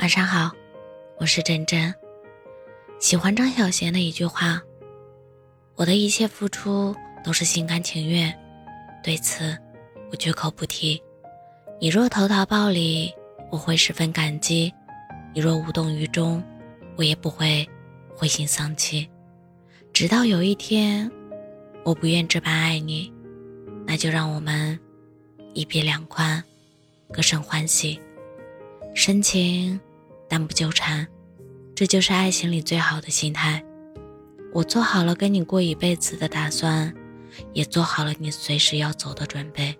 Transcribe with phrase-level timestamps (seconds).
[0.00, 0.50] 晚上好，
[1.18, 1.94] 我是真真。
[2.98, 4.58] 喜欢张小娴的一句话
[5.76, 8.34] ：“我的一切付出都是心甘情愿，
[9.04, 9.54] 对此
[10.10, 10.98] 我绝口不提。
[11.78, 13.12] 你若投桃报李，
[13.50, 14.72] 我会十分感激；
[15.34, 16.42] 你若无动于衷，
[16.96, 17.68] 我也不会
[18.16, 19.06] 灰心丧气。
[19.92, 21.10] 直到有一天，
[21.84, 23.12] 我不愿这般爱你，
[23.86, 24.80] 那就让我们
[25.52, 26.42] 一别两宽，
[27.12, 28.00] 各生欢喜。
[28.94, 29.78] 深情。”
[30.30, 31.04] 但不纠缠，
[31.74, 33.62] 这就是爱情里最好的心态。
[34.52, 36.94] 我做好了跟你过一辈子的打算，
[37.52, 39.76] 也做好了你随时要走的准备。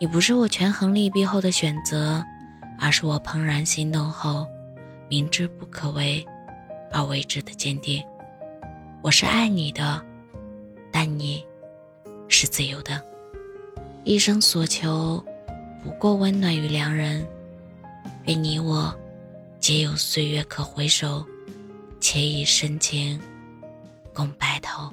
[0.00, 2.20] 你不是我权衡利弊后的选择，
[2.80, 4.44] 而是我怦然心动后，
[5.08, 6.26] 明知不可为
[6.90, 8.02] 而为之的坚定。
[9.02, 10.04] 我是爱你的，
[10.90, 11.44] 但你
[12.28, 13.00] 是自由的。
[14.02, 15.24] 一生所求，
[15.82, 17.24] 不过温暖与良人。
[18.24, 18.92] 愿你我。
[19.66, 21.24] 皆有岁月可回首，
[21.98, 23.18] 且以深情
[24.12, 24.92] 共白头。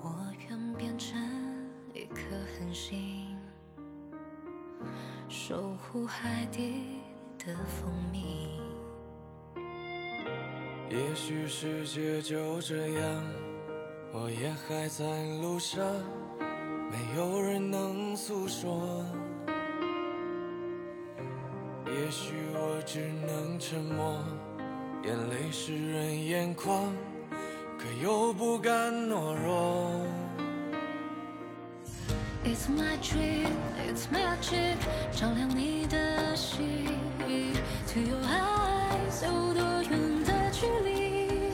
[0.00, 1.18] 我愿变成
[1.92, 2.20] 一颗
[2.56, 3.36] 恒星，
[5.28, 7.00] 守护海底。
[7.46, 8.58] 的蜂蜜。
[10.90, 13.24] 也许世界就这样，
[14.12, 15.04] 我也还在
[15.40, 15.84] 路上，
[16.90, 19.04] 没有人能诉说。
[21.86, 24.18] 也许我只能沉默，
[25.04, 26.92] 眼泪湿润眼眶，
[27.78, 30.25] 可又不敢懦弱。
[32.48, 33.50] It's my dream,
[33.88, 34.76] it's magic，
[35.10, 36.86] 照亮你的心。
[37.88, 41.50] To your eyes，有多远的距离？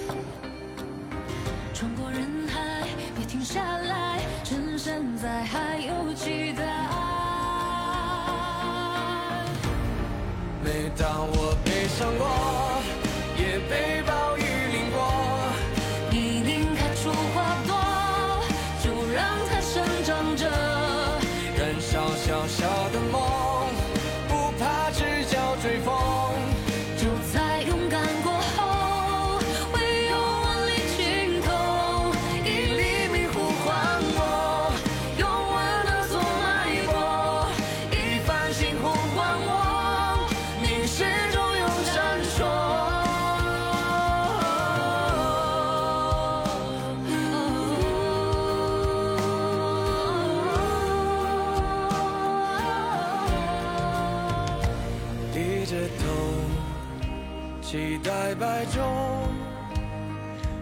[57.73, 58.83] 期待白昼，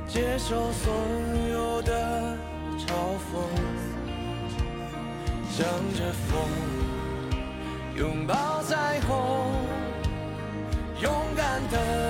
[0.06, 0.94] 接受所
[1.50, 1.93] 有的
[2.78, 2.87] 嘲
[3.26, 3.43] 讽，
[5.50, 5.66] 向
[5.97, 6.49] 着风
[7.97, 9.50] 拥抱彩虹，
[11.03, 12.09] 勇敢的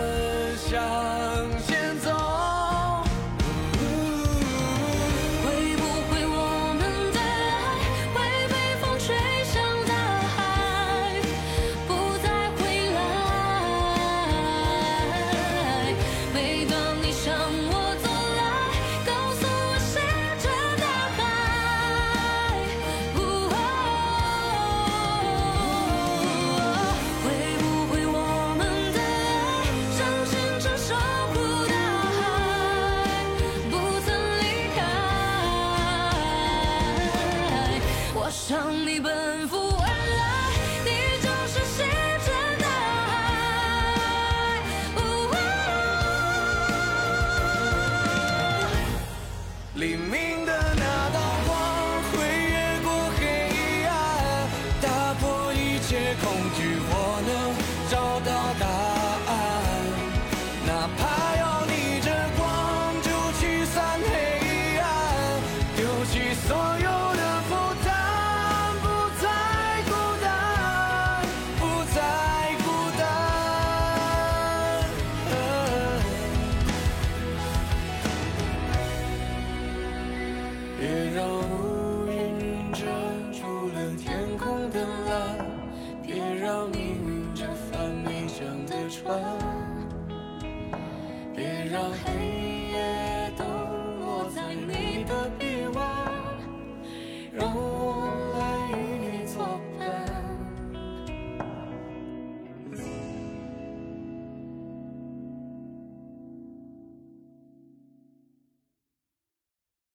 [56.56, 57.09] 句我。
[91.41, 92.29] 别让黑。